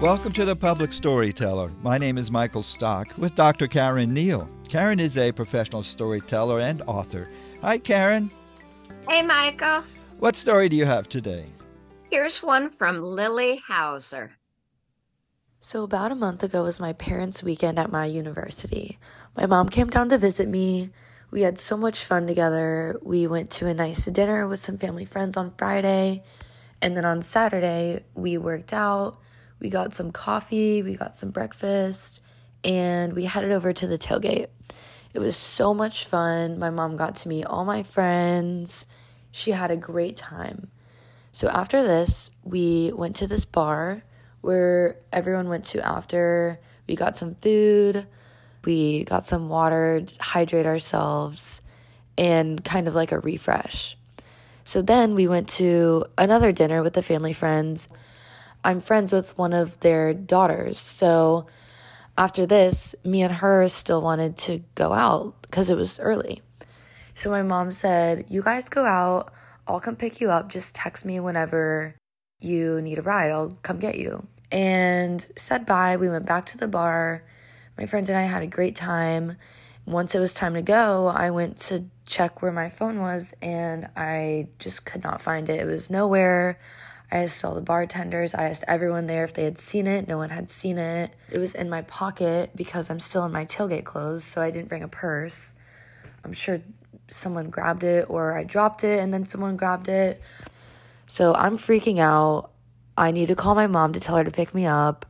Welcome 0.00 0.32
to 0.32 0.44
the 0.44 0.56
Public 0.58 0.92
Storyteller. 0.92 1.70
My 1.82 1.98
name 1.98 2.18
is 2.18 2.32
Michael 2.32 2.64
Stock 2.64 3.16
with 3.16 3.36
Dr. 3.36 3.68
Karen 3.68 4.12
Neal. 4.12 4.48
Karen 4.66 4.98
is 4.98 5.16
a 5.16 5.30
professional 5.30 5.84
storyteller 5.84 6.58
and 6.58 6.82
author. 6.88 7.28
Hi, 7.62 7.78
Karen. 7.78 8.28
Hey, 9.08 9.22
Michael. 9.22 9.84
What 10.18 10.34
story 10.34 10.68
do 10.68 10.74
you 10.74 10.84
have 10.84 11.08
today? 11.08 11.46
Here's 12.10 12.42
one 12.42 12.70
from 12.70 13.04
Lily 13.04 13.62
Hauser. 13.68 14.32
So, 15.60 15.84
about 15.84 16.10
a 16.10 16.16
month 16.16 16.42
ago 16.42 16.64
was 16.64 16.80
my 16.80 16.94
parents' 16.94 17.44
weekend 17.44 17.78
at 17.78 17.92
my 17.92 18.06
university. 18.06 18.98
My 19.36 19.46
mom 19.46 19.68
came 19.68 19.90
down 19.90 20.08
to 20.08 20.18
visit 20.18 20.48
me. 20.48 20.90
We 21.30 21.42
had 21.42 21.58
so 21.58 21.76
much 21.76 22.04
fun 22.04 22.26
together. 22.26 22.98
We 23.02 23.26
went 23.26 23.50
to 23.52 23.66
a 23.66 23.74
nice 23.74 24.06
dinner 24.06 24.46
with 24.48 24.60
some 24.60 24.78
family 24.78 25.04
friends 25.04 25.36
on 25.36 25.52
Friday. 25.56 26.24
And 26.82 26.96
then 26.96 27.04
on 27.04 27.22
Saturday, 27.22 28.04
we 28.14 28.38
worked 28.38 28.72
out 28.72 29.20
we 29.60 29.68
got 29.68 29.92
some 29.92 30.10
coffee, 30.10 30.82
we 30.82 30.96
got 30.96 31.14
some 31.14 31.30
breakfast, 31.30 32.20
and 32.64 33.12
we 33.12 33.26
headed 33.26 33.52
over 33.52 33.72
to 33.72 33.86
the 33.86 33.98
tailgate. 33.98 34.48
It 35.12 35.18
was 35.18 35.36
so 35.36 35.74
much 35.74 36.06
fun. 36.06 36.58
My 36.58 36.70
mom 36.70 36.96
got 36.96 37.16
to 37.16 37.28
meet 37.28 37.44
all 37.44 37.64
my 37.64 37.82
friends. 37.82 38.86
She 39.30 39.50
had 39.50 39.70
a 39.70 39.76
great 39.76 40.16
time. 40.16 40.70
So 41.32 41.48
after 41.48 41.82
this, 41.82 42.30
we 42.42 42.90
went 42.94 43.16
to 43.16 43.26
this 43.26 43.44
bar 43.44 44.02
where 44.40 44.96
everyone 45.12 45.48
went 45.48 45.66
to 45.66 45.86
after. 45.86 46.58
We 46.86 46.96
got 46.96 47.16
some 47.16 47.34
food, 47.36 48.06
we 48.64 49.04
got 49.04 49.26
some 49.26 49.48
water, 49.48 50.04
hydrate 50.20 50.66
ourselves, 50.66 51.62
and 52.18 52.62
kind 52.64 52.88
of 52.88 52.94
like 52.94 53.12
a 53.12 53.18
refresh. 53.20 53.96
So 54.64 54.82
then 54.82 55.14
we 55.14 55.26
went 55.26 55.48
to 55.50 56.04
another 56.18 56.52
dinner 56.52 56.82
with 56.82 56.94
the 56.94 57.02
family 57.02 57.32
friends. 57.32 57.88
I'm 58.62 58.80
friends 58.80 59.12
with 59.12 59.36
one 59.38 59.52
of 59.52 59.80
their 59.80 60.12
daughters. 60.12 60.78
So 60.78 61.46
after 62.16 62.44
this, 62.44 62.94
me 63.04 63.22
and 63.22 63.34
her 63.34 63.66
still 63.68 64.02
wanted 64.02 64.36
to 64.38 64.62
go 64.74 64.92
out 64.92 65.40
because 65.42 65.70
it 65.70 65.76
was 65.76 65.98
early. 65.98 66.42
So 67.14 67.30
my 67.30 67.42
mom 67.42 67.70
said, 67.70 68.26
You 68.28 68.42
guys 68.42 68.68
go 68.68 68.84
out. 68.84 69.32
I'll 69.66 69.80
come 69.80 69.96
pick 69.96 70.20
you 70.20 70.30
up. 70.30 70.48
Just 70.48 70.74
text 70.74 71.04
me 71.04 71.20
whenever 71.20 71.94
you 72.40 72.80
need 72.80 72.98
a 72.98 73.02
ride. 73.02 73.30
I'll 73.30 73.52
come 73.62 73.78
get 73.78 73.96
you. 73.96 74.26
And 74.52 75.26
said 75.36 75.64
bye. 75.64 75.96
We 75.96 76.08
went 76.08 76.26
back 76.26 76.44
to 76.46 76.58
the 76.58 76.68
bar. 76.68 77.22
My 77.78 77.86
friends 77.86 78.08
and 78.08 78.18
I 78.18 78.22
had 78.22 78.42
a 78.42 78.46
great 78.46 78.76
time. 78.76 79.36
Once 79.86 80.14
it 80.14 80.20
was 80.20 80.34
time 80.34 80.54
to 80.54 80.62
go, 80.62 81.06
I 81.06 81.30
went 81.30 81.56
to 81.58 81.84
check 82.06 82.42
where 82.42 82.52
my 82.52 82.68
phone 82.68 83.00
was 83.00 83.34
and 83.40 83.88
I 83.96 84.48
just 84.58 84.84
could 84.84 85.02
not 85.02 85.22
find 85.22 85.48
it. 85.48 85.60
It 85.60 85.66
was 85.66 85.90
nowhere. 85.90 86.58
I 87.10 87.24
asked 87.24 87.44
all 87.44 87.54
the 87.54 87.60
bartenders, 87.60 88.34
I 88.34 88.44
asked 88.50 88.64
everyone 88.68 89.06
there 89.06 89.24
if 89.24 89.34
they 89.34 89.42
had 89.42 89.58
seen 89.58 89.88
it. 89.88 90.06
No 90.06 90.16
one 90.16 90.30
had 90.30 90.48
seen 90.48 90.78
it. 90.78 91.14
It 91.32 91.38
was 91.38 91.54
in 91.54 91.68
my 91.68 91.82
pocket 91.82 92.50
because 92.54 92.88
I'm 92.88 93.00
still 93.00 93.24
in 93.24 93.32
my 93.32 93.44
tailgate 93.44 93.84
clothes, 93.84 94.24
so 94.24 94.40
I 94.40 94.52
didn't 94.52 94.68
bring 94.68 94.84
a 94.84 94.88
purse. 94.88 95.52
I'm 96.24 96.32
sure 96.32 96.60
someone 97.08 97.50
grabbed 97.50 97.82
it 97.82 98.08
or 98.08 98.36
I 98.36 98.44
dropped 98.44 98.84
it 98.84 99.00
and 99.00 99.12
then 99.12 99.24
someone 99.24 99.56
grabbed 99.56 99.88
it. 99.88 100.20
So 101.06 101.34
I'm 101.34 101.58
freaking 101.58 101.98
out. 101.98 102.50
I 102.96 103.10
need 103.10 103.26
to 103.26 103.34
call 103.34 103.54
my 103.54 103.66
mom 103.66 103.92
to 103.94 104.00
tell 104.00 104.16
her 104.16 104.24
to 104.24 104.30
pick 104.30 104.54
me 104.54 104.66
up. 104.66 105.06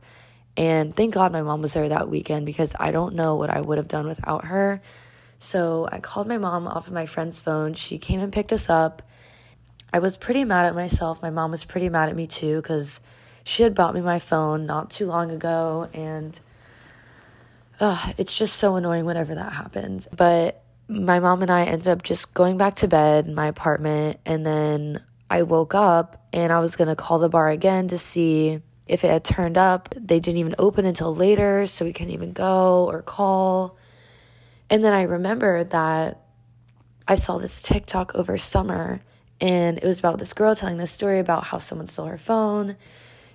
And 0.57 0.95
thank 0.95 1.13
God 1.13 1.31
my 1.31 1.41
mom 1.41 1.61
was 1.61 1.73
there 1.73 1.89
that 1.89 2.09
weekend 2.09 2.45
because 2.45 2.75
I 2.79 2.91
don't 2.91 3.15
know 3.15 3.35
what 3.35 3.49
I 3.49 3.61
would 3.61 3.77
have 3.77 3.87
done 3.87 4.05
without 4.07 4.45
her. 4.45 4.81
So 5.39 5.87
I 5.91 5.99
called 5.99 6.27
my 6.27 6.37
mom 6.37 6.67
off 6.67 6.87
of 6.87 6.93
my 6.93 7.05
friend's 7.05 7.39
phone. 7.39 7.73
She 7.73 7.97
came 7.97 8.19
and 8.19 8.31
picked 8.31 8.53
us 8.53 8.69
up 8.69 9.01
I 9.93 9.99
was 9.99 10.15
pretty 10.15 10.45
mad 10.45 10.65
at 10.65 10.73
myself. 10.73 11.21
My 11.21 11.31
mom 11.31 11.51
was 11.51 11.65
pretty 11.65 11.89
mad 11.89 12.07
at 12.07 12.15
me 12.15 12.25
too 12.25 12.57
because 12.57 13.01
she 13.43 13.63
had 13.63 13.75
bought 13.75 13.93
me 13.93 14.01
my 14.01 14.19
phone 14.19 14.65
not 14.65 14.89
too 14.89 15.05
long 15.05 15.31
ago, 15.31 15.89
and 15.93 16.39
uh, 17.79 18.13
it's 18.17 18.37
just 18.37 18.55
so 18.55 18.75
annoying 18.75 19.03
whenever 19.03 19.35
that 19.35 19.51
happens. 19.51 20.07
But 20.15 20.63
my 20.87 21.19
mom 21.19 21.41
and 21.41 21.51
I 21.51 21.63
ended 21.65 21.89
up 21.89 22.03
just 22.03 22.33
going 22.33 22.57
back 22.57 22.75
to 22.75 22.87
bed 22.87 23.27
in 23.27 23.35
my 23.35 23.47
apartment, 23.47 24.19
and 24.25 24.45
then 24.45 25.03
I 25.29 25.43
woke 25.43 25.75
up 25.75 26.25
and 26.31 26.53
I 26.53 26.59
was 26.59 26.77
gonna 26.77 26.95
call 26.95 27.19
the 27.19 27.29
bar 27.29 27.49
again 27.49 27.89
to 27.89 27.97
see 27.97 28.61
if 28.91 29.05
it 29.05 29.09
had 29.09 29.23
turned 29.23 29.57
up. 29.57 29.95
They 29.97 30.19
didn't 30.19 30.39
even 30.39 30.55
open 30.59 30.85
until 30.85 31.15
later, 31.15 31.65
so 31.65 31.85
we 31.85 31.93
couldn't 31.93 32.13
even 32.13 32.33
go 32.33 32.85
or 32.89 33.01
call. 33.01 33.77
And 34.69 34.83
then 34.83 34.93
I 34.93 35.03
remembered 35.03 35.69
that 35.69 36.19
I 37.07 37.15
saw 37.15 37.37
this 37.37 37.61
TikTok 37.61 38.13
over 38.15 38.37
summer 38.37 39.01
and 39.39 39.77
it 39.79 39.85
was 39.85 39.99
about 39.99 40.19
this 40.19 40.33
girl 40.33 40.55
telling 40.55 40.77
this 40.77 40.91
story 40.91 41.19
about 41.19 41.45
how 41.45 41.57
someone 41.57 41.87
stole 41.87 42.05
her 42.05 42.17
phone. 42.17 42.75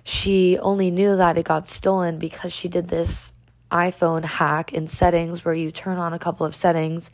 She 0.03 0.57
only 0.59 0.89
knew 0.91 1.15
that 1.17 1.37
it 1.37 1.45
got 1.45 1.67
stolen 1.67 2.17
because 2.17 2.53
she 2.53 2.69
did 2.69 2.87
this 2.87 3.33
iPhone 3.71 4.23
hack 4.23 4.73
in 4.73 4.87
settings 4.87 5.43
where 5.43 5.53
you 5.53 5.71
turn 5.71 5.97
on 5.97 6.13
a 6.13 6.19
couple 6.19 6.45
of 6.45 6.55
settings 6.55 7.11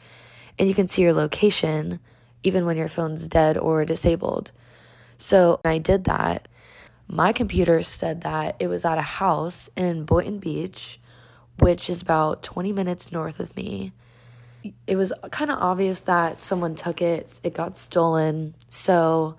and 0.59 0.67
you 0.67 0.75
can 0.75 0.87
see 0.87 1.01
your 1.01 1.13
location 1.13 1.99
even 2.43 2.65
when 2.65 2.77
your 2.77 2.89
phone's 2.89 3.27
dead 3.27 3.57
or 3.57 3.85
disabled. 3.85 4.51
So 5.17 5.59
I 5.65 5.77
did 5.77 6.03
that. 6.03 6.47
My 7.07 7.33
computer 7.33 7.83
said 7.83 8.21
that 8.21 8.55
it 8.59 8.67
was 8.67 8.85
at 8.85 8.97
a 8.97 9.01
house 9.01 9.69
in 9.75 10.05
Boynton 10.05 10.39
Beach, 10.39 10.99
which 11.59 11.89
is 11.89 12.01
about 12.01 12.43
20 12.43 12.71
minutes 12.71 13.11
north 13.11 13.39
of 13.39 13.55
me 13.55 13.93
it 14.87 14.95
was 14.95 15.13
kind 15.31 15.51
of 15.51 15.57
obvious 15.59 16.01
that 16.01 16.39
someone 16.39 16.75
took 16.75 17.01
it, 17.01 17.39
it 17.43 17.53
got 17.53 17.77
stolen. 17.77 18.55
So, 18.69 19.35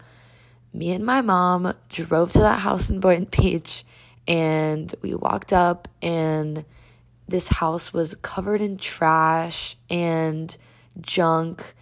me 0.72 0.92
and 0.92 1.04
my 1.04 1.20
mom 1.20 1.74
drove 1.88 2.32
to 2.32 2.40
that 2.40 2.60
house 2.60 2.90
in 2.90 3.00
Boynton 3.00 3.28
Beach 3.42 3.84
and 4.26 4.94
we 5.02 5.14
walked 5.14 5.52
up, 5.52 5.86
and 6.00 6.64
this 7.28 7.48
house 7.48 7.92
was 7.92 8.14
covered 8.22 8.62
in 8.62 8.78
trash 8.78 9.76
and 9.90 10.56
junk, 11.00 11.74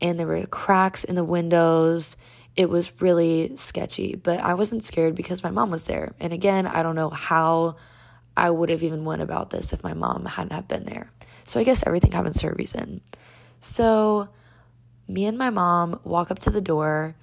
and 0.00 0.18
there 0.18 0.26
were 0.28 0.46
cracks 0.46 1.02
in 1.02 1.16
the 1.16 1.24
windows. 1.24 2.16
It 2.58 2.68
was 2.68 3.00
really 3.00 3.54
sketchy, 3.54 4.16
but 4.16 4.40
I 4.40 4.54
wasn't 4.54 4.82
scared 4.82 5.14
because 5.14 5.44
my 5.44 5.50
mom 5.50 5.70
was 5.70 5.84
there. 5.84 6.16
And 6.18 6.32
again, 6.32 6.66
I 6.66 6.82
don't 6.82 6.96
know 6.96 7.08
how 7.08 7.76
I 8.36 8.50
would 8.50 8.68
have 8.70 8.82
even 8.82 9.04
went 9.04 9.22
about 9.22 9.50
this 9.50 9.72
if 9.72 9.84
my 9.84 9.94
mom 9.94 10.24
hadn't 10.24 10.52
have 10.52 10.66
been 10.66 10.82
there. 10.82 11.12
So 11.46 11.60
I 11.60 11.62
guess 11.62 11.86
everything 11.86 12.10
happens 12.10 12.42
for 12.42 12.50
a 12.50 12.56
reason. 12.56 13.00
So 13.60 14.28
me 15.06 15.24
and 15.26 15.38
my 15.38 15.50
mom 15.50 16.00
walk 16.02 16.32
up 16.32 16.40
to 16.40 16.50
the 16.50 16.60
door. 16.60 17.14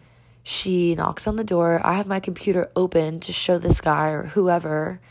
She 0.44 0.96
knocks 0.96 1.28
on 1.28 1.36
the 1.36 1.44
door. 1.44 1.82
I 1.84 1.96
have 1.96 2.08
my 2.08 2.22
computer 2.22 2.72
open 2.74 3.20
to 3.20 3.34
show 3.34 3.58
this 3.58 3.82
guy 3.82 4.12
or 4.12 4.28
whoever 4.28 5.02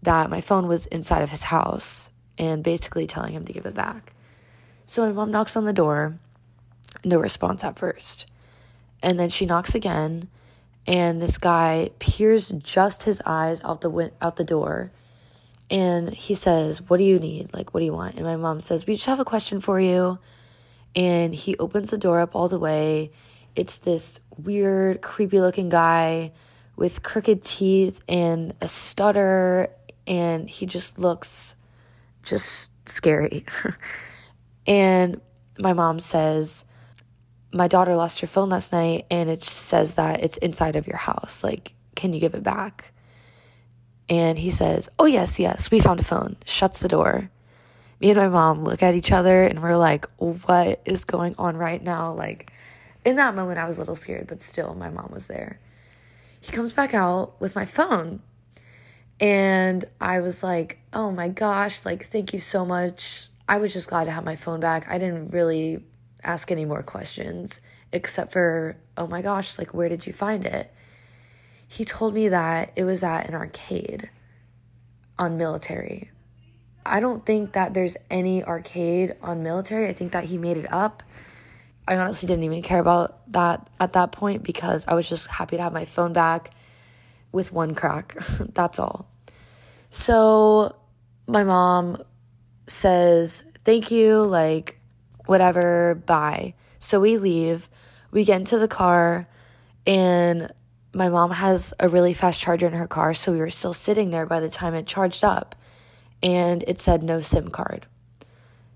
that 0.00 0.30
my 0.30 0.40
phone 0.40 0.66
was 0.66 0.86
inside 0.86 1.20
of 1.20 1.28
his 1.28 1.42
house 1.42 2.08
and 2.38 2.64
basically 2.64 3.06
telling 3.06 3.34
him 3.34 3.44
to 3.44 3.52
give 3.52 3.66
it 3.66 3.74
back. 3.74 4.14
So 4.86 5.04
my 5.04 5.12
mom 5.12 5.30
knocks 5.30 5.56
on 5.56 5.66
the 5.66 5.74
door. 5.74 6.18
No 7.04 7.18
response 7.18 7.62
at 7.64 7.78
first. 7.78 8.24
And 9.02 9.18
then 9.18 9.28
she 9.28 9.46
knocks 9.46 9.74
again 9.74 10.28
and 10.86 11.20
this 11.20 11.36
guy 11.36 11.90
peers 11.98 12.48
just 12.48 13.02
his 13.02 13.20
eyes 13.26 13.60
out 13.62 13.82
the 13.82 13.90
win- 13.90 14.12
out 14.20 14.36
the 14.36 14.44
door 14.44 14.90
and 15.70 16.14
he 16.14 16.34
says, 16.34 16.80
What 16.82 16.96
do 16.96 17.04
you 17.04 17.18
need? 17.18 17.52
Like, 17.52 17.74
what 17.74 17.80
do 17.80 17.86
you 17.86 17.92
want? 17.92 18.14
And 18.14 18.24
my 18.24 18.36
mom 18.36 18.60
says, 18.60 18.86
We 18.86 18.94
just 18.94 19.06
have 19.06 19.20
a 19.20 19.24
question 19.24 19.60
for 19.60 19.80
you. 19.80 20.18
And 20.96 21.34
he 21.34 21.56
opens 21.58 21.90
the 21.90 21.98
door 21.98 22.20
up 22.20 22.34
all 22.34 22.48
the 22.48 22.58
way. 22.58 23.10
It's 23.54 23.78
this 23.78 24.20
weird, 24.36 25.02
creepy 25.02 25.40
looking 25.40 25.68
guy 25.68 26.32
with 26.76 27.02
crooked 27.02 27.42
teeth 27.42 28.00
and 28.08 28.54
a 28.60 28.68
stutter. 28.68 29.68
And 30.06 30.48
he 30.48 30.64
just 30.64 30.98
looks 30.98 31.54
just 32.22 32.70
scary. 32.88 33.44
and 34.66 35.20
my 35.58 35.74
mom 35.74 36.00
says, 36.00 36.64
My 37.52 37.68
daughter 37.68 37.96
lost 37.96 38.20
her 38.20 38.26
phone 38.26 38.50
last 38.50 38.72
night, 38.72 39.06
and 39.10 39.30
it 39.30 39.42
says 39.42 39.94
that 39.94 40.22
it's 40.22 40.36
inside 40.38 40.76
of 40.76 40.86
your 40.86 40.98
house. 40.98 41.42
Like, 41.42 41.74
can 41.94 42.12
you 42.12 42.20
give 42.20 42.34
it 42.34 42.42
back? 42.42 42.92
And 44.08 44.38
he 44.38 44.50
says, 44.50 44.88
Oh, 44.98 45.06
yes, 45.06 45.38
yes, 45.38 45.70
we 45.70 45.80
found 45.80 46.00
a 46.00 46.04
phone. 46.04 46.36
Shuts 46.44 46.80
the 46.80 46.88
door. 46.88 47.30
Me 48.00 48.10
and 48.10 48.18
my 48.18 48.28
mom 48.28 48.64
look 48.64 48.82
at 48.82 48.94
each 48.94 49.10
other 49.10 49.42
and 49.44 49.62
we're 49.62 49.76
like, 49.76 50.06
What 50.18 50.80
is 50.84 51.04
going 51.04 51.34
on 51.38 51.56
right 51.56 51.82
now? 51.82 52.12
Like, 52.12 52.52
in 53.04 53.16
that 53.16 53.34
moment, 53.34 53.58
I 53.58 53.66
was 53.66 53.76
a 53.76 53.80
little 53.80 53.96
scared, 53.96 54.26
but 54.26 54.40
still, 54.40 54.74
my 54.74 54.90
mom 54.90 55.10
was 55.12 55.26
there. 55.26 55.58
He 56.40 56.52
comes 56.52 56.72
back 56.72 56.94
out 56.94 57.40
with 57.40 57.56
my 57.56 57.64
phone. 57.64 58.22
And 59.20 59.84
I 60.00 60.20
was 60.20 60.42
like, 60.42 60.78
Oh 60.92 61.10
my 61.10 61.28
gosh, 61.28 61.84
like, 61.84 62.06
thank 62.06 62.32
you 62.32 62.40
so 62.40 62.64
much. 62.64 63.28
I 63.48 63.58
was 63.58 63.72
just 63.72 63.88
glad 63.88 64.04
to 64.04 64.10
have 64.10 64.24
my 64.24 64.36
phone 64.36 64.60
back. 64.60 64.88
I 64.88 64.98
didn't 64.98 65.30
really 65.30 65.84
ask 66.24 66.50
any 66.50 66.64
more 66.64 66.82
questions 66.82 67.60
except 67.92 68.32
for, 68.32 68.76
Oh 68.96 69.06
my 69.06 69.22
gosh, 69.22 69.58
like, 69.58 69.74
where 69.74 69.88
did 69.88 70.06
you 70.06 70.12
find 70.12 70.44
it? 70.44 70.72
he 71.68 71.84
told 71.84 72.14
me 72.14 72.28
that 72.28 72.72
it 72.76 72.84
was 72.84 73.02
at 73.04 73.28
an 73.28 73.34
arcade 73.34 74.08
on 75.18 75.36
military. 75.36 76.10
I 76.84 77.00
don't 77.00 77.24
think 77.24 77.52
that 77.52 77.74
there's 77.74 77.98
any 78.10 78.42
arcade 78.42 79.14
on 79.20 79.42
military. 79.42 79.86
I 79.86 79.92
think 79.92 80.12
that 80.12 80.24
he 80.24 80.38
made 80.38 80.56
it 80.56 80.72
up. 80.72 81.02
I 81.86 81.96
honestly 81.96 82.26
didn't 82.26 82.44
even 82.44 82.62
care 82.62 82.80
about 82.80 83.30
that 83.32 83.68
at 83.78 83.92
that 83.92 84.12
point 84.12 84.42
because 84.42 84.86
I 84.88 84.94
was 84.94 85.06
just 85.06 85.26
happy 85.28 85.58
to 85.58 85.62
have 85.62 85.74
my 85.74 85.84
phone 85.84 86.14
back 86.14 86.54
with 87.32 87.52
one 87.52 87.74
crack. 87.74 88.16
That's 88.54 88.78
all. 88.78 89.06
So 89.90 90.74
my 91.26 91.44
mom 91.44 92.02
says, 92.66 93.44
Thank 93.64 93.90
you, 93.90 94.22
like, 94.22 94.77
whatever, 95.28 95.94
bye. 96.06 96.54
So 96.78 97.00
we 97.00 97.18
leave, 97.18 97.68
we 98.10 98.24
get 98.24 98.40
into 98.40 98.58
the 98.58 98.68
car, 98.68 99.28
and 99.86 100.50
my 100.94 101.08
mom 101.08 101.30
has 101.30 101.74
a 101.78 101.88
really 101.88 102.14
fast 102.14 102.40
charger 102.40 102.66
in 102.66 102.72
her 102.72 102.86
car. 102.86 103.12
So 103.14 103.32
we 103.32 103.38
were 103.38 103.50
still 103.50 103.74
sitting 103.74 104.10
there 104.10 104.26
by 104.26 104.40
the 104.40 104.48
time 104.48 104.74
it 104.74 104.86
charged 104.86 105.22
up, 105.22 105.54
and 106.22 106.64
it 106.66 106.80
said 106.80 107.02
no 107.02 107.20
SIM 107.20 107.48
card. 107.50 107.86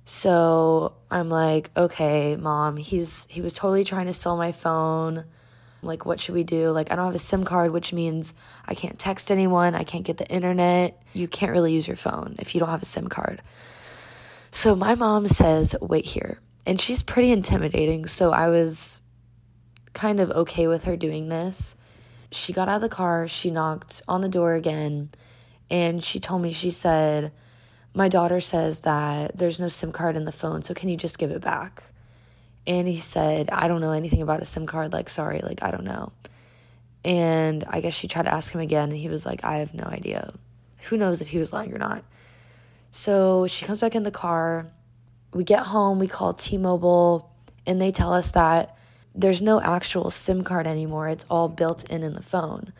So 0.04 0.94
I'm 1.10 1.30
like, 1.30 1.70
okay, 1.76 2.36
mom, 2.36 2.76
he's 2.76 3.26
he 3.30 3.40
was 3.40 3.54
totally 3.54 3.84
trying 3.84 4.06
to 4.06 4.12
steal 4.12 4.36
my 4.36 4.52
phone. 4.52 5.24
Like, 5.80 6.04
what 6.04 6.20
should 6.20 6.34
we 6.34 6.44
do? 6.44 6.70
Like, 6.70 6.92
I 6.92 6.96
don't 6.96 7.06
have 7.06 7.14
a 7.14 7.18
SIM 7.18 7.44
card, 7.44 7.72
which 7.72 7.92
means 7.92 8.34
I 8.66 8.74
can't 8.74 8.98
text 8.98 9.32
anyone, 9.32 9.74
I 9.74 9.84
can't 9.84 10.04
get 10.04 10.18
the 10.18 10.28
internet. 10.28 11.02
You 11.12 11.26
can't 11.26 11.50
really 11.50 11.72
use 11.72 11.88
your 11.88 11.96
phone 11.96 12.36
if 12.38 12.54
you 12.54 12.60
don't 12.60 12.68
have 12.68 12.82
a 12.82 12.86
SIM 12.86 13.08
card. 13.08 13.42
So 14.52 14.76
my 14.76 14.94
mom 14.94 15.26
says, 15.26 15.74
wait 15.80 16.04
here. 16.04 16.38
And 16.64 16.80
she's 16.80 17.02
pretty 17.02 17.32
intimidating. 17.32 18.06
So 18.06 18.30
I 18.32 18.48
was 18.48 19.02
kind 19.94 20.20
of 20.20 20.30
okay 20.30 20.68
with 20.68 20.84
her 20.84 20.96
doing 20.96 21.28
this. 21.28 21.74
She 22.30 22.52
got 22.52 22.68
out 22.68 22.76
of 22.76 22.82
the 22.82 22.88
car, 22.88 23.28
she 23.28 23.50
knocked 23.50 24.02
on 24.08 24.20
the 24.20 24.28
door 24.28 24.54
again, 24.54 25.10
and 25.70 26.02
she 26.02 26.18
told 26.18 26.40
me, 26.40 26.52
she 26.52 26.70
said, 26.70 27.30
my 27.92 28.08
daughter 28.08 28.40
says 28.40 28.80
that 28.80 29.36
there's 29.36 29.58
no 29.58 29.68
SIM 29.68 29.92
card 29.92 30.16
in 30.16 30.24
the 30.24 30.32
phone, 30.32 30.62
so 30.62 30.72
can 30.72 30.88
you 30.88 30.96
just 30.96 31.18
give 31.18 31.30
it 31.30 31.42
back? 31.42 31.82
And 32.66 32.88
he 32.88 32.96
said, 32.96 33.50
I 33.50 33.68
don't 33.68 33.82
know 33.82 33.92
anything 33.92 34.22
about 34.22 34.40
a 34.40 34.46
SIM 34.46 34.66
card. 34.66 34.94
Like, 34.94 35.10
sorry, 35.10 35.40
like, 35.40 35.62
I 35.62 35.70
don't 35.70 35.84
know. 35.84 36.12
And 37.04 37.64
I 37.68 37.80
guess 37.80 37.92
she 37.92 38.08
tried 38.08 38.22
to 38.22 38.32
ask 38.32 38.50
him 38.50 38.62
again, 38.62 38.90
and 38.90 38.98
he 38.98 39.08
was 39.08 39.26
like, 39.26 39.44
I 39.44 39.56
have 39.56 39.74
no 39.74 39.84
idea. 39.84 40.32
Who 40.88 40.96
knows 40.96 41.20
if 41.20 41.28
he 41.28 41.38
was 41.38 41.52
lying 41.52 41.74
or 41.74 41.78
not? 41.78 42.02
So 42.92 43.46
she 43.46 43.64
comes 43.64 43.80
back 43.80 43.94
in 43.94 44.02
the 44.02 44.10
car. 44.10 44.70
We 45.32 45.44
get 45.44 45.60
home, 45.60 45.98
we 45.98 46.06
call 46.06 46.34
T 46.34 46.58
Mobile, 46.58 47.32
and 47.66 47.80
they 47.80 47.90
tell 47.90 48.12
us 48.12 48.30
that 48.32 48.76
there's 49.14 49.42
no 49.42 49.60
actual 49.60 50.10
SIM 50.10 50.44
card 50.44 50.66
anymore. 50.66 51.08
It's 51.08 51.24
all 51.28 51.48
built 51.48 51.88
in 51.90 52.02
in 52.02 52.12
the 52.12 52.22
phone. 52.22 52.72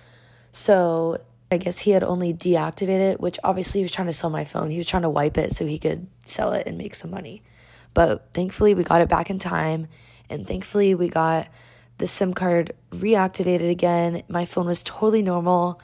So 0.53 1.19
I 1.51 1.57
guess 1.57 1.81
he 1.81 1.91
had 1.91 2.05
only 2.05 2.33
deactivated 2.33 3.13
it, 3.13 3.21
which 3.21 3.39
obviously 3.43 3.81
he 3.81 3.85
was 3.85 3.93
trying 3.93 4.07
to 4.07 4.13
sell 4.13 4.31
my 4.31 4.45
phone. 4.45 4.71
He 4.71 4.79
was 4.79 4.87
trying 4.87 5.03
to 5.03 5.11
wipe 5.11 5.39
it 5.39 5.53
so 5.53 5.67
he 5.67 5.79
could 5.79 6.07
sell 6.27 6.53
it 6.53 6.67
and 6.67 6.79
make 6.79 6.95
some 6.95 7.11
money. 7.11 7.43
But 7.95 8.29
thankfully, 8.33 8.75
we 8.75 8.85
got 8.85 9.01
it 9.01 9.09
back 9.09 9.31
in 9.31 9.39
time. 9.39 9.89
And 10.29 10.47
thankfully, 10.47 10.95
we 10.95 11.09
got 11.09 11.49
the 11.99 12.07
SIM 12.07 12.35
card 12.35 12.73
reactivated 12.91 13.71
again. 13.71 14.23
My 14.29 14.45
phone 14.45 14.67
was 14.67 14.83
totally 14.83 15.23
normal. 15.23 15.81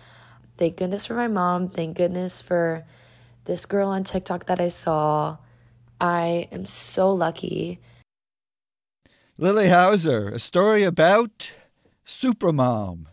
Thank 0.56 0.76
goodness 0.76 1.06
for 1.06 1.14
my 1.14 1.28
mom. 1.28 1.69
Thank 1.69 1.96
goodness 1.96 2.40
for 2.42 2.84
this 3.49 3.67
girl 3.67 3.89
on 3.89 4.05
TikTok 4.05 4.45
that 4.47 4.61
I 4.61 4.69
saw. 4.69 5.39
I 6.00 6.47
am 6.53 6.67
so 6.67 7.11
lucky. 7.11 7.81
Lily 9.39 9.71
Hauser, 9.71 10.29
a 10.29 10.39
story 10.39 10.85
about 10.85 11.50
Supermom. 12.06 13.06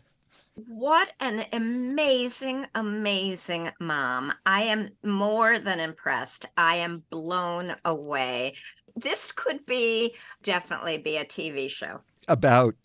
What 0.68 1.12
an 1.22 1.46
amazing, 1.54 2.68
amazing 2.76 3.72
mom. 3.80 4.34
I 4.46 4.64
am 4.64 4.90
more 5.04 5.58
than 5.58 5.80
impressed. 5.80 6.46
I 6.58 6.78
am 6.78 7.04
blown 7.10 7.76
away. 7.86 8.56
This 8.96 9.32
could 9.32 9.66
be 9.66 10.16
definitely 10.44 10.98
be 10.98 11.16
a 11.18 11.26
TV 11.26 11.70
show. 11.70 12.02
About 12.28 12.76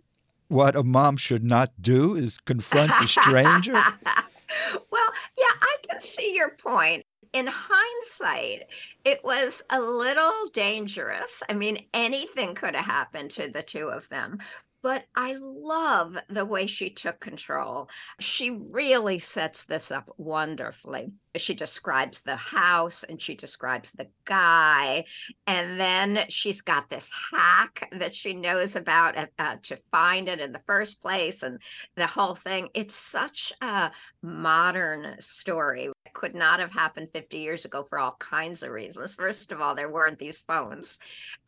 what 0.49 0.77
a 0.77 0.83
mom 0.83 1.17
should 1.17 1.45
not 1.45 1.71
do 1.81 2.15
is 2.15 2.39
confront 2.39 2.93
a 3.01 3.09
stranger. 3.21 3.73
well, 3.73 5.11
yeah, 5.39 5.57
I 5.61 5.77
can 5.89 5.99
see 6.01 6.35
your 6.35 6.51
point. 6.51 7.05
In 7.33 7.47
hindsight, 7.49 8.67
it 9.05 9.23
was 9.23 9.63
a 9.71 9.81
little 9.81 10.49
dangerous. 10.53 11.43
I 11.49 11.55
mean, 11.55 11.87
anything 11.95 12.55
could 12.55 12.75
have 12.75 12.85
happened 12.85 13.31
to 13.33 13.49
the 13.49 13.63
two 13.63 13.89
of 13.89 14.09
them 14.09 14.41
but 14.83 15.05
I 15.15 15.37
love 15.39 16.17
the 16.29 16.45
way 16.45 16.67
she 16.67 16.91
took 16.91 17.21
control. 17.21 17.89
She 18.19 18.51
really 18.51 19.19
sets 19.19 19.65
this 19.65 19.91
up 19.91 20.11
wonderfully. 20.17 21.13
She 21.37 21.55
describes 21.55 22.23
the 22.23 22.37
house 22.37 23.03
and 23.05 23.21
she 23.21 23.35
describes 23.35 23.93
the 23.93 24.09
guy. 24.25 25.05
And 25.47 25.79
then 25.79 26.25
she's 26.29 26.63
got 26.63 26.89
this 26.89 27.11
hack 27.31 27.89
that 27.93 28.15
she 28.15 28.35
knows 28.35 28.75
about 28.75 29.17
uh, 29.17 29.27
uh 29.39 29.57
to 29.65 29.79
find 29.91 30.29
it 30.29 30.41
in 30.41 30.53
the 30.53 30.59
first 30.61 31.01
place 31.01 31.43
and 31.43 31.61
the 31.97 32.07
whole 32.07 32.35
thing. 32.35 32.71
It's 32.75 32.95
such 32.95 33.53
a 33.61 33.93
modern 34.23 35.17
story 35.21 35.91
could 36.13 36.35
not 36.35 36.61
have 36.61 36.73
happened 36.73 37.09
50 37.13 37.39
years 37.39 37.65
ago 37.65 37.85
for 37.89 37.99
all 37.99 38.17
kinds 38.19 38.63
of 38.63 38.71
reasons. 38.71 39.15
First 39.15 39.53
of 39.53 39.61
all 39.61 39.75
there 39.75 39.91
weren't 39.91 40.19
these 40.19 40.39
phones 40.41 40.99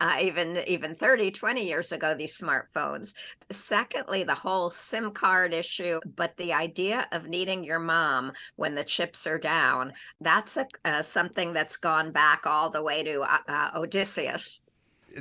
uh, 0.01 0.17
even 0.21 0.57
even 0.67 0.95
30 0.95 1.31
20 1.31 1.65
years 1.65 1.91
ago 1.91 2.15
these 2.15 2.37
smartphones. 2.37 3.13
Secondly 3.51 4.23
the 4.23 4.35
whole 4.35 4.69
sim 4.69 5.11
card 5.11 5.53
issue 5.53 5.99
but 6.15 6.35
the 6.37 6.53
idea 6.53 7.07
of 7.11 7.27
needing 7.27 7.63
your 7.63 7.79
mom 7.79 8.31
when 8.55 8.75
the 8.75 8.83
chips 8.83 9.27
are 9.27 9.39
down 9.39 9.93
that's 10.21 10.57
a, 10.57 10.67
uh, 10.85 11.01
something 11.01 11.53
that's 11.53 11.77
gone 11.77 12.11
back 12.11 12.45
all 12.45 12.69
the 12.69 12.81
way 12.81 13.03
to 13.03 13.21
uh, 13.21 13.37
uh 13.47 13.71
odysseus. 13.75 14.59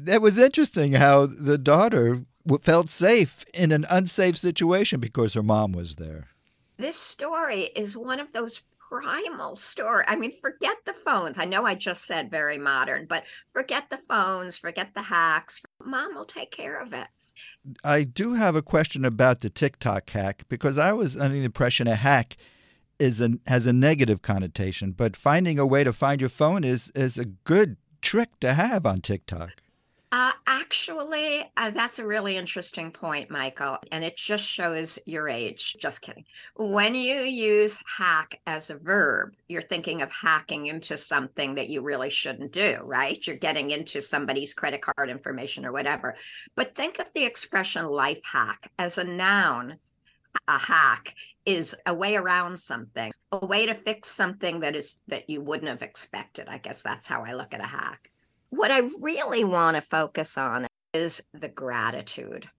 That 0.01 0.23
was 0.23 0.39
interesting 0.39 0.93
how 0.93 1.27
the 1.27 1.59
daughter 1.59 2.25
felt 2.63 2.91
safe 2.91 3.45
in 3.55 3.73
an 3.73 3.87
unsafe 3.91 4.37
situation 4.37 5.01
because 5.01 5.35
her 5.35 5.43
mom 5.43 5.73
was 5.73 5.97
there. 5.97 6.29
This 6.79 6.97
story 6.97 7.71
is 7.77 7.97
one 7.97 8.19
of 8.19 8.33
those 8.33 8.61
primal 8.93 9.57
story. 9.57 10.05
I 10.07 10.17
mean, 10.17 10.33
forget 10.43 10.77
the 10.85 10.93
phones. 10.93 11.39
I 11.39 11.47
know 11.47 11.65
I 11.65 11.75
just 11.75 12.05
said 12.05 12.31
very 12.31 12.59
modern, 12.59 13.07
but 13.07 13.25
forget 13.51 13.89
the 13.89 14.01
phones, 14.07 14.59
forget 14.59 14.91
the 14.95 15.03
hacks. 15.03 15.63
Mom 15.83 16.15
will 16.15 16.27
take 16.27 16.51
care 16.51 16.79
of 16.79 16.93
it. 16.93 17.09
I 17.83 18.05
do 18.05 18.35
have 18.35 18.55
a 18.55 18.61
question 18.61 19.05
about 19.07 19.41
the 19.41 19.49
TikTok 19.49 20.11
hack 20.11 20.43
because 20.51 20.77
I 20.77 20.93
was 20.93 21.17
under 21.17 21.39
the 21.39 21.45
impression 21.45 21.87
a 21.87 21.95
hack 21.95 22.37
is 22.99 23.19
a, 23.21 23.31
has 23.47 23.67
a 23.67 23.73
negative 23.73 24.21
connotation, 24.21 24.93
but 24.93 25.17
finding 25.17 25.59
a 25.59 25.67
way 25.67 25.85
to 25.85 25.93
find 25.93 26.21
your 26.21 26.31
phone 26.31 26.63
is 26.63 26.93
is 26.95 27.17
a 27.17 27.25
good 27.25 27.79
trick 28.03 28.39
to 28.41 28.53
have 28.53 28.85
on 28.85 29.01
TikTok. 29.01 29.62
Actually, 30.73 31.45
uh, 31.59 31.69
that's 31.69 31.99
a 31.99 32.07
really 32.07 32.39
interesting 32.39 32.91
point, 32.91 33.29
Michael. 33.29 33.77
And 33.93 34.03
it 34.03 34.17
just 34.17 34.43
shows 34.43 34.99
your 35.05 35.29
age. 35.29 35.77
Just 35.79 36.01
kidding. 36.01 36.25
When 36.57 36.95
you 36.95 37.21
use 37.21 37.79
hack 37.99 38.41
as 38.47 38.71
a 38.71 38.79
verb, 38.79 39.35
you're 39.49 39.61
thinking 39.61 40.01
of 40.01 40.11
hacking 40.11 40.69
into 40.69 40.97
something 40.97 41.57
that 41.57 41.69
you 41.69 41.83
really 41.83 42.09
shouldn't 42.09 42.53
do, 42.53 42.79
right? 42.85 43.21
You're 43.27 43.37
getting 43.37 43.69
into 43.69 44.01
somebody's 44.01 44.55
credit 44.55 44.81
card 44.81 45.11
information 45.11 45.67
or 45.67 45.73
whatever. 45.73 46.17
But 46.57 46.75
think 46.75 46.99
of 47.01 47.07
the 47.15 47.25
expression 47.25 47.85
life 47.85 48.23
hack 48.25 48.73
as 48.79 48.97
a 48.97 49.05
noun. 49.05 49.77
A 50.49 50.59
hack 50.59 51.15
is 51.45 51.77
a 51.85 51.95
way 51.95 52.17
around 52.17 52.59
something, 52.59 53.13
a 53.31 53.45
way 53.45 53.67
to 53.67 53.75
fix 53.75 54.09
something 54.09 54.61
that 54.61 54.75
is 54.75 55.03
that 55.09 55.29
you 55.29 55.43
wouldn't 55.43 55.69
have 55.69 55.83
expected. 55.83 56.49
I 56.49 56.57
guess 56.57 56.83
that's 56.83 57.07
how 57.07 57.25
I 57.25 57.35
look 57.35 57.53
at 57.53 57.61
a 57.61 57.67
hack. 57.67 58.09
What 58.53 58.71
I 58.71 58.81
really 59.01 59.45
want 59.45 59.77
to 59.77 59.81
focus 59.81 60.37
on 60.37 60.67
is 60.93 61.23
the 61.33 61.49
gratitude. 61.49 62.51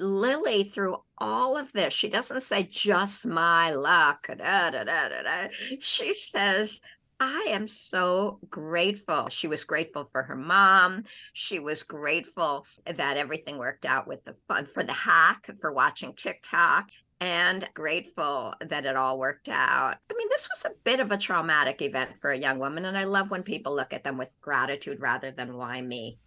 Lily, 0.00 0.64
through 0.64 0.96
all 1.18 1.56
of 1.56 1.70
this, 1.70 1.94
she 1.94 2.08
doesn't 2.08 2.40
say 2.40 2.64
just 2.64 3.24
my 3.24 3.70
luck. 3.70 4.26
Da, 4.26 4.70
da, 4.70 4.82
da, 4.82 5.46
she 5.78 6.12
says, 6.14 6.80
I 7.20 7.46
am 7.50 7.68
so 7.68 8.40
grateful. 8.50 9.28
She 9.28 9.46
was 9.46 9.62
grateful 9.62 10.08
for 10.10 10.24
her 10.24 10.34
mom. 10.34 11.04
She 11.32 11.60
was 11.60 11.84
grateful 11.84 12.66
that 12.84 13.16
everything 13.16 13.56
worked 13.56 13.84
out 13.84 14.08
with 14.08 14.24
the 14.24 14.34
fun 14.48 14.66
for 14.66 14.82
the 14.82 14.92
hack, 14.92 15.48
for 15.60 15.72
watching 15.72 16.12
TikTok 16.12 16.88
and 17.20 17.68
grateful 17.74 18.54
that 18.60 18.86
it 18.86 18.96
all 18.96 19.18
worked 19.18 19.48
out. 19.48 19.96
I 20.10 20.14
mean, 20.16 20.28
this 20.30 20.48
was 20.48 20.64
a 20.64 20.74
bit 20.84 21.00
of 21.00 21.12
a 21.12 21.18
traumatic 21.18 21.82
event 21.82 22.12
for 22.20 22.30
a 22.30 22.38
young 22.38 22.58
woman, 22.58 22.86
and 22.86 22.96
I 22.96 23.04
love 23.04 23.30
when 23.30 23.42
people 23.42 23.74
look 23.74 23.92
at 23.92 24.04
them 24.04 24.16
with 24.16 24.30
gratitude 24.40 25.00
rather 25.00 25.30
than 25.30 25.56
why 25.56 25.80
me. 25.80 26.18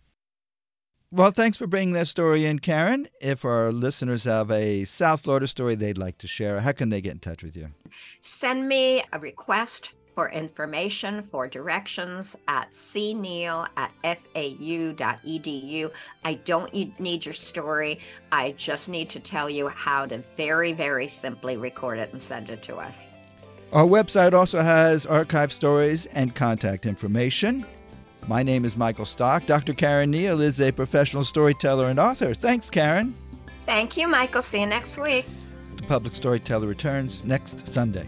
Well, 1.11 1.31
thanks 1.31 1.57
for 1.57 1.67
bringing 1.67 1.93
that 1.93 2.07
story 2.07 2.45
in, 2.45 2.57
Karen. 2.59 3.07
If 3.21 3.45
our 3.45 3.71
listeners 3.71 4.23
have 4.23 4.49
a 4.49 4.83
South 4.85 5.21
Florida 5.21 5.47
story 5.47 5.75
they'd 5.75 5.97
like 5.97 6.17
to 6.19 6.27
share, 6.27 6.59
how 6.59 6.71
can 6.71 6.89
they 6.89 7.01
get 7.01 7.11
in 7.13 7.19
touch 7.19 7.43
with 7.43 7.55
you? 7.55 7.69
Send 8.19 8.67
me 8.67 9.03
a 9.13 9.19
request 9.19 9.93
for 10.13 10.29
information, 10.29 11.23
for 11.23 11.47
directions 11.47 12.35
at 12.47 12.71
cneal 12.71 13.67
at 13.77 13.91
fau.edu. 14.03 15.91
I 16.23 16.33
don't 16.33 16.99
need 16.99 17.25
your 17.25 17.33
story. 17.33 17.99
I 18.31 18.51
just 18.51 18.89
need 18.89 19.09
to 19.09 19.19
tell 19.19 19.49
you 19.49 19.67
how 19.69 20.05
to 20.05 20.23
very, 20.37 20.73
very 20.73 21.07
simply 21.07 21.57
record 21.57 21.99
it 21.99 22.11
and 22.11 22.21
send 22.21 22.49
it 22.49 22.63
to 22.63 22.77
us. 22.77 23.07
Our 23.71 23.85
website 23.85 24.33
also 24.33 24.61
has 24.61 25.05
archive 25.05 25.51
stories 25.51 26.05
and 26.07 26.35
contact 26.35 26.85
information. 26.85 27.65
My 28.27 28.43
name 28.43 28.65
is 28.65 28.77
Michael 28.77 29.05
Stock. 29.05 29.45
Dr. 29.45 29.73
Karen 29.73 30.11
Neal 30.11 30.41
is 30.41 30.61
a 30.61 30.71
professional 30.71 31.23
storyteller 31.23 31.87
and 31.89 31.99
author. 31.99 32.33
Thanks, 32.33 32.69
Karen. 32.69 33.13
Thank 33.63 33.97
you, 33.97 34.07
Michael. 34.07 34.41
See 34.41 34.61
you 34.61 34.67
next 34.67 34.97
week. 34.97 35.25
The 35.75 35.83
Public 35.83 36.15
Storyteller 36.15 36.67
returns 36.67 37.23
next 37.23 37.67
Sunday. 37.67 38.07